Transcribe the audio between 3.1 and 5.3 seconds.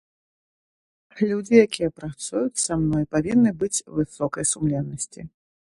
павінны быць высокай сумленнасці.